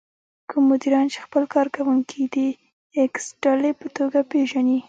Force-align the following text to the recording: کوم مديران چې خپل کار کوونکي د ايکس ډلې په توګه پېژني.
کوم 0.49 0.63
مديران 0.71 1.05
چې 1.13 1.19
خپل 1.25 1.43
کار 1.53 1.67
کوونکي 1.75 2.19
د 2.33 2.35
ايکس 2.97 3.25
ډلې 3.43 3.71
په 3.79 3.87
توګه 3.97 4.19
پېژني. 4.31 4.77